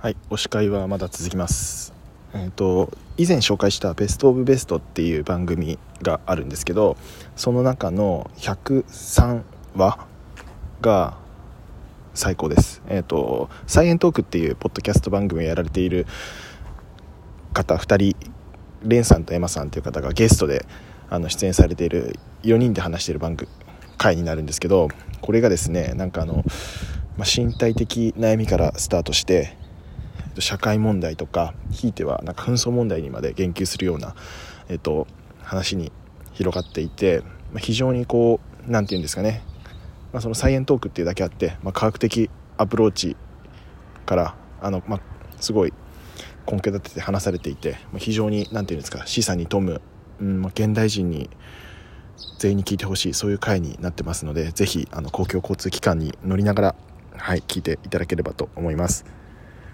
[0.00, 1.92] はい、推し会はまだ続きます。
[2.32, 6.96] えっ、と以前紹介したベストオブベストっていう番組があるんですけど、
[7.34, 9.42] その中の103
[9.74, 10.06] 話
[10.80, 11.18] が
[12.14, 12.80] 最高です。
[12.86, 16.06] えっ、とサイエントークっていうポッドキャスト番組をやられている
[17.52, 18.16] 方2人、
[18.84, 20.64] レンさんとエマさんという方がゲストで
[21.10, 23.50] あの出演されている4人で話している番組
[23.96, 24.90] 回になるんですけど、
[25.22, 26.44] これがですね、なんかあの。
[27.16, 29.56] まあ、身体的悩みからスタートして
[30.40, 34.14] 社会問題とかひいてはなんか紛争問題にまで言及するような、
[34.68, 35.06] えっと、
[35.42, 35.92] 話に
[36.32, 39.42] 広がっていて、まあ、非常にこう何て言うんですかね、
[40.12, 43.16] まあ、そのサイエントークっていうだけあって、まあ、科学的アプローチ
[44.06, 45.00] からあの、まあ、
[45.40, 45.72] すごい
[46.50, 49.80] 根拠立てて話されていて、まあ、非常に何て言うんですか示唆に富む、
[50.20, 51.28] うんまあ、現代人に
[52.38, 56.74] 全員に聞いてほしいそういう回になってますのでぜひあの公共交通機関に乗りながら
[57.16, 59.04] はい聞いていただければと思います。